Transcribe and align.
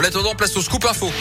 En 0.00 0.02
attendant, 0.02 0.34
place 0.34 0.56
au 0.56 0.62
scoop 0.62 0.82
info. 0.86 1.12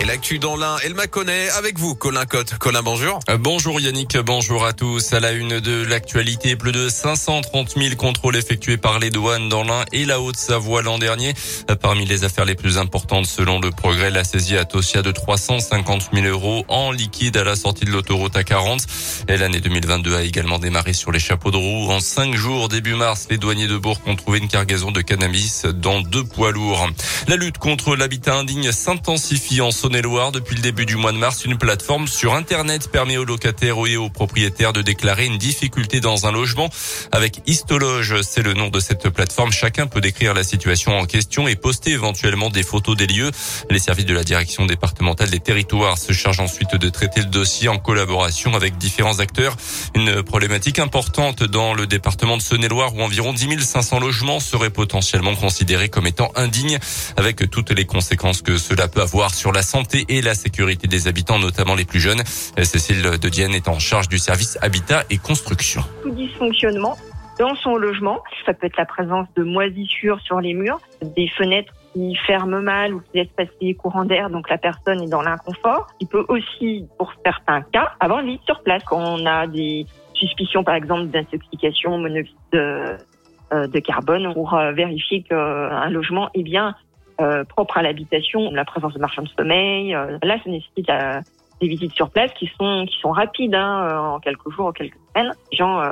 Et 0.00 0.06
l'actu 0.06 0.38
dans 0.38 0.56
l'un, 0.56 0.78
elle 0.82 0.94
m'a 0.94 1.06
connaît 1.06 1.50
avec 1.50 1.78
vous, 1.78 1.94
Colin 1.94 2.24
Cotte. 2.24 2.54
Colin, 2.54 2.82
bonjour. 2.82 3.20
Euh, 3.28 3.36
bonjour 3.36 3.78
Yannick, 3.78 4.16
bonjour 4.16 4.64
à 4.64 4.72
tous. 4.72 5.12
À 5.12 5.20
la 5.20 5.32
une 5.32 5.60
de 5.60 5.84
l'actualité, 5.84 6.56
plus 6.56 6.72
de 6.72 6.88
530 6.88 7.74
000 7.76 7.96
contrôles 7.96 8.36
effectués 8.36 8.78
par 8.78 8.98
les 8.98 9.10
douanes 9.10 9.50
dans 9.50 9.62
l'Ain 9.62 9.84
et 9.92 10.06
la 10.06 10.18
Haute-Savoie 10.18 10.80
l'an 10.80 10.96
dernier. 10.96 11.34
Euh, 11.70 11.76
parmi 11.76 12.06
les 12.06 12.24
affaires 12.24 12.46
les 12.46 12.54
plus 12.54 12.78
importantes, 12.78 13.26
selon 13.26 13.60
le 13.60 13.72
progrès, 13.72 14.10
la 14.10 14.24
saisie 14.24 14.56
à 14.56 14.64
Tosia 14.64 15.02
de 15.02 15.12
350 15.12 16.08
000 16.14 16.26
euros 16.28 16.64
en 16.68 16.92
liquide 16.92 17.36
à 17.36 17.44
la 17.44 17.54
sortie 17.54 17.84
de 17.84 17.90
l'autoroute 17.90 18.34
à 18.38 18.42
40. 18.42 18.80
Et 19.28 19.36
l'année 19.36 19.60
2022 19.60 20.16
a 20.16 20.22
également 20.22 20.58
démarré 20.58 20.94
sur 20.94 21.12
les 21.12 21.20
chapeaux 21.20 21.50
de 21.50 21.58
roue. 21.58 21.90
En 21.90 22.00
cinq 22.00 22.34
jours, 22.34 22.70
début 22.70 22.94
mars, 22.94 23.26
les 23.28 23.36
douaniers 23.36 23.68
de 23.68 23.76
Bourg 23.76 24.00
ont 24.06 24.16
trouvé 24.16 24.38
une 24.38 24.48
cargaison 24.48 24.92
de 24.92 25.02
cannabis 25.02 25.66
dans 25.66 26.00
deux 26.00 26.24
poids 26.24 26.52
lourds. 26.52 26.88
La 27.28 27.36
lutte 27.36 27.58
contre 27.58 27.96
l'habitat 27.96 28.36
indigne 28.36 28.72
s'intensifie 28.72 29.60
en 29.60 29.70
loire 29.98 30.30
depuis 30.30 30.54
le 30.54 30.62
début 30.62 30.86
du 30.86 30.94
mois 30.94 31.10
de 31.10 31.18
mars, 31.18 31.44
une 31.44 31.58
plateforme 31.58 32.06
sur 32.06 32.34
Internet 32.34 32.88
permet 32.92 33.16
aux 33.16 33.24
locataires 33.24 33.74
et 33.86 33.96
aux 33.96 34.08
propriétaires 34.08 34.72
de 34.72 34.82
déclarer 34.82 35.26
une 35.26 35.36
difficulté 35.36 35.98
dans 35.98 36.26
un 36.26 36.32
logement. 36.32 36.70
Avec 37.10 37.42
Histologe, 37.46 38.22
c'est 38.22 38.42
le 38.42 38.54
nom 38.54 38.68
de 38.68 38.78
cette 38.78 39.08
plateforme. 39.08 39.50
Chacun 39.50 39.88
peut 39.88 40.00
décrire 40.00 40.32
la 40.32 40.44
situation 40.44 40.96
en 40.96 41.06
question 41.06 41.48
et 41.48 41.56
poster 41.56 41.90
éventuellement 41.90 42.50
des 42.50 42.62
photos 42.62 42.96
des 42.96 43.08
lieux. 43.08 43.32
Les 43.68 43.80
services 43.80 44.06
de 44.06 44.14
la 44.14 44.22
direction 44.22 44.64
départementale 44.64 45.28
des 45.28 45.40
territoires 45.40 45.98
se 45.98 46.12
chargent 46.12 46.40
ensuite 46.40 46.76
de 46.76 46.88
traiter 46.88 47.20
le 47.20 47.26
dossier 47.26 47.68
en 47.68 47.78
collaboration 47.78 48.54
avec 48.54 48.78
différents 48.78 49.18
acteurs. 49.18 49.56
Une 49.96 50.22
problématique 50.22 50.78
importante 50.78 51.42
dans 51.42 51.74
le 51.74 51.88
département 51.88 52.36
de 52.36 52.42
Saône-et-Loire 52.42 52.94
où 52.94 53.02
environ 53.02 53.32
10 53.32 53.58
500 53.58 53.98
logements 53.98 54.38
seraient 54.38 54.70
potentiellement 54.70 55.34
considérés 55.34 55.88
comme 55.88 56.06
étant 56.06 56.30
indignes 56.36 56.78
avec 57.16 57.50
toutes 57.50 57.72
les 57.72 57.86
conséquences 57.86 58.40
que 58.40 58.56
cela 58.56 58.86
peut 58.86 59.02
avoir 59.02 59.34
sur 59.34 59.50
la 59.50 59.62
santé 59.62 59.79
et 60.08 60.22
la 60.22 60.34
sécurité 60.34 60.88
des 60.88 61.08
habitants, 61.08 61.38
notamment 61.38 61.74
les 61.74 61.84
plus 61.84 62.00
jeunes. 62.00 62.22
Cécile 62.62 63.02
de 63.02 63.28
Dienne 63.28 63.54
est 63.54 63.68
en 63.68 63.78
charge 63.78 64.08
du 64.08 64.18
service 64.18 64.58
habitat 64.62 65.04
et 65.10 65.18
construction. 65.18 65.82
Tout 66.02 66.10
dysfonctionnement 66.10 66.96
dans 67.40 67.54
son 67.54 67.76
logement, 67.76 68.22
ça 68.44 68.52
peut 68.52 68.66
être 68.66 68.76
la 68.76 68.84
présence 68.84 69.26
de 69.34 69.42
moisissures 69.42 70.20
sur 70.20 70.42
les 70.42 70.52
murs, 70.52 70.78
des 71.00 71.26
fenêtres 71.26 71.72
qui 71.94 72.14
ferment 72.26 72.60
mal 72.60 72.92
ou 72.92 73.00
qui 73.00 73.18
laissent 73.18 73.32
passer 73.34 73.50
les 73.62 73.74
courants 73.74 74.04
d'air, 74.04 74.28
donc 74.28 74.50
la 74.50 74.58
personne 74.58 75.00
est 75.00 75.08
dans 75.08 75.22
l'inconfort. 75.22 75.86
Il 76.00 76.06
peut 76.06 76.24
aussi, 76.28 76.86
pour 76.98 77.12
certains 77.24 77.62
cas, 77.62 77.92
avoir 77.98 78.20
une 78.20 78.38
sur 78.46 78.62
place 78.62 78.82
quand 78.84 79.00
on 79.00 79.24
a 79.24 79.46
des 79.46 79.86
suspicions, 80.12 80.62
par 80.62 80.74
exemple, 80.74 81.06
d'intoxication 81.06 81.96
monoxyde 81.96 82.36
de, 82.52 82.98
euh, 83.54 83.80
carbone, 83.80 84.34
pour 84.34 84.52
euh, 84.52 84.72
vérifier 84.72 85.22
qu'un 85.22 85.88
logement 85.88 86.28
est 86.34 86.42
bien 86.42 86.74
euh, 87.20 87.44
propre 87.44 87.78
à 87.78 87.82
l'habitation, 87.82 88.50
la 88.50 88.64
présence 88.64 88.94
de 88.94 88.98
marchands 88.98 89.22
de 89.22 89.28
sommeil. 89.28 89.94
Euh, 89.94 90.18
là, 90.22 90.36
ça 90.42 90.50
nécessite 90.50 90.88
euh, 90.88 91.20
des 91.60 91.68
visites 91.68 91.92
sur 91.92 92.10
place 92.10 92.30
qui 92.38 92.50
sont 92.58 92.86
qui 92.86 92.98
sont 93.00 93.10
rapides, 93.10 93.54
hein, 93.54 94.14
en 94.14 94.20
quelques 94.20 94.50
jours, 94.50 94.66
en 94.66 94.72
quelques 94.72 94.96
semaines. 95.14 95.32
Les 95.52 95.58
gens 95.58 95.82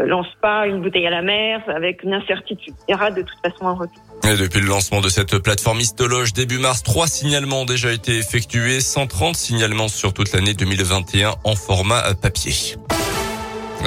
lancent 0.00 0.36
pas 0.42 0.66
une 0.66 0.80
bouteille 0.80 1.06
à 1.06 1.10
la 1.10 1.22
mer 1.22 1.62
avec 1.68 2.02
une 2.02 2.14
incertitude. 2.14 2.74
Il 2.88 2.92
y 2.92 2.94
aura 2.94 3.12
de 3.12 3.22
toute 3.22 3.38
façon 3.40 3.68
un 3.68 3.74
retour. 3.74 4.02
Et 4.24 4.36
depuis 4.36 4.60
le 4.60 4.66
lancement 4.66 5.00
de 5.00 5.08
cette 5.08 5.38
plateforme 5.38 5.78
Histologe 5.78 6.32
début 6.32 6.58
mars, 6.58 6.82
trois 6.82 7.06
signalements 7.06 7.60
ont 7.60 7.66
déjà 7.66 7.92
été 7.92 8.18
effectués, 8.18 8.80
130 8.80 9.36
signalements 9.36 9.88
sur 9.88 10.12
toute 10.12 10.32
l'année 10.32 10.54
2021 10.54 11.34
en 11.44 11.54
format 11.54 12.02
papier. 12.20 12.76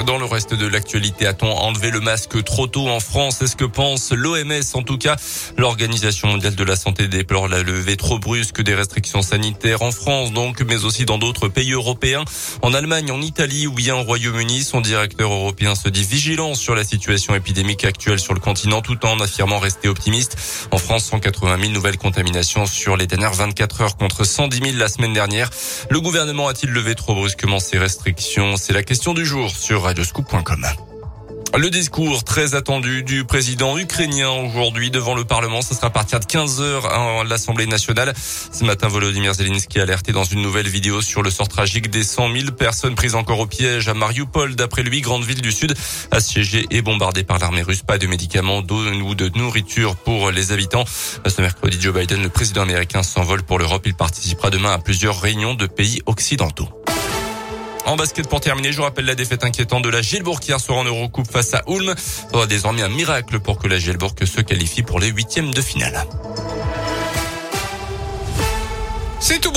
Dans 0.06 0.16
le 0.16 0.24
reste 0.24 0.54
de 0.54 0.66
l'actualité, 0.66 1.26
a-t-on 1.26 1.50
enlevé 1.50 1.90
le 1.90 2.00
masque 2.00 2.42
trop 2.44 2.66
tôt 2.66 2.88
en 2.88 3.00
France? 3.00 3.36
C'est 3.40 3.46
ce 3.46 3.56
que 3.56 3.64
pense 3.64 4.12
l'OMS. 4.12 4.62
En 4.74 4.82
tout 4.82 4.96
cas, 4.96 5.16
l'Organisation 5.56 6.28
mondiale 6.28 6.54
de 6.54 6.64
la 6.64 6.76
santé 6.76 7.08
déplore 7.08 7.48
la 7.48 7.62
levée 7.62 7.96
trop 7.96 8.18
brusque 8.18 8.62
des 8.62 8.74
restrictions 8.74 9.22
sanitaires 9.22 9.82
en 9.82 9.90
France, 9.90 10.32
donc, 10.32 10.62
mais 10.62 10.84
aussi 10.84 11.04
dans 11.04 11.18
d'autres 11.18 11.48
pays 11.48 11.72
européens. 11.72 12.24
En 12.62 12.74
Allemagne, 12.74 13.10
en 13.10 13.20
Italie 13.20 13.66
ou 13.66 13.72
bien 13.72 13.96
au 13.96 14.02
Royaume-Uni, 14.02 14.62
son 14.62 14.80
directeur 14.80 15.32
européen 15.32 15.74
se 15.74 15.88
dit 15.88 16.04
vigilant 16.04 16.54
sur 16.54 16.74
la 16.74 16.84
situation 16.84 17.34
épidémique 17.34 17.84
actuelle 17.84 18.20
sur 18.20 18.34
le 18.34 18.40
continent, 18.40 18.80
tout 18.80 19.04
en 19.04 19.18
affirmant 19.20 19.58
rester 19.58 19.88
optimiste. 19.88 20.36
En 20.70 20.78
France, 20.78 21.06
180 21.06 21.58
000 21.60 21.72
nouvelles 21.72 21.98
contaminations 21.98 22.66
sur 22.66 22.96
les 22.96 23.06
dernières 23.06 23.34
24 23.34 23.80
heures 23.82 23.96
contre 23.96 24.24
110 24.24 24.58
000 24.58 24.76
la 24.76 24.88
semaine 24.88 25.12
dernière. 25.12 25.50
Le 25.90 26.00
gouvernement 26.00 26.48
a-t-il 26.48 26.70
levé 26.70 26.94
trop 26.94 27.14
brusquement 27.14 27.58
ces 27.58 27.78
restrictions? 27.78 28.56
C'est 28.56 28.72
la 28.72 28.84
question 28.84 29.12
du 29.12 29.26
jour 29.26 29.50
sur 29.50 29.87
Le 31.56 31.70
discours 31.70 32.22
très 32.24 32.54
attendu 32.54 33.02
du 33.02 33.24
président 33.24 33.78
ukrainien 33.78 34.30
aujourd'hui 34.30 34.90
devant 34.90 35.14
le 35.14 35.24
Parlement, 35.24 35.62
ce 35.62 35.74
sera 35.74 35.86
à 35.86 35.90
partir 35.90 36.20
de 36.20 36.26
15h 36.26 36.86
à 36.86 37.24
l'Assemblée 37.24 37.66
nationale. 37.66 38.12
Ce 38.16 38.64
matin, 38.64 38.86
Volodymyr 38.88 39.32
Zelensky 39.32 39.80
a 39.80 39.84
alerté 39.84 40.12
dans 40.12 40.24
une 40.24 40.42
nouvelle 40.42 40.68
vidéo 40.68 41.00
sur 41.00 41.22
le 41.22 41.30
sort 41.30 41.48
tragique 41.48 41.90
des 41.90 42.04
100 42.04 42.32
000 42.32 42.52
personnes 42.52 42.94
prises 42.94 43.14
encore 43.14 43.40
au 43.40 43.46
piège 43.46 43.88
à 43.88 43.94
Mariupol. 43.94 44.56
D'après 44.56 44.82
lui, 44.82 45.00
grande 45.00 45.24
ville 45.24 45.40
du 45.40 45.50
Sud, 45.50 45.74
assiégée 46.10 46.66
et 46.70 46.82
bombardée 46.82 47.24
par 47.24 47.38
l'armée 47.38 47.62
russe. 47.62 47.82
Pas 47.82 47.98
de 47.98 48.06
médicaments, 48.06 48.60
d'eau 48.60 48.84
ou 48.84 49.14
de 49.14 49.30
nourriture 49.36 49.96
pour 49.96 50.30
les 50.30 50.52
habitants. 50.52 50.84
Ce 51.26 51.40
mercredi, 51.40 51.78
Joe 51.80 51.94
Biden, 51.94 52.22
le 52.22 52.28
président 52.28 52.62
américain, 52.62 53.02
s'envole 53.02 53.42
pour 53.42 53.58
l'Europe. 53.58 53.82
Il 53.86 53.94
participera 53.94 54.50
demain 54.50 54.72
à 54.72 54.78
plusieurs 54.78 55.20
réunions 55.20 55.54
de 55.54 55.66
pays 55.66 56.02
occidentaux. 56.06 56.77
En 57.88 57.96
basket 57.96 58.28
pour 58.28 58.42
terminer, 58.42 58.70
je 58.70 58.82
rappelle 58.82 59.06
la 59.06 59.14
défaite 59.14 59.44
inquiétante 59.44 59.82
de 59.82 59.88
la 59.88 60.02
Gilbourg 60.02 60.40
hier 60.46 60.60
soir 60.60 60.76
en 60.76 60.84
Eurocoupe 60.84 61.26
face 61.32 61.54
à 61.54 61.62
Ulm. 61.68 61.94
Il 61.96 62.30
faudra 62.30 62.46
désormais 62.46 62.82
un 62.82 62.90
miracle 62.90 63.40
pour 63.40 63.58
que 63.58 63.66
la 63.66 63.78
Gilbourg 63.78 64.12
se 64.22 64.42
qualifie 64.42 64.82
pour 64.82 65.00
les 65.00 65.08
huitièmes 65.08 65.54
de 65.54 65.62
finale. 65.62 66.04
C'est 69.20 69.40
tout 69.40 69.50
bon. 69.50 69.56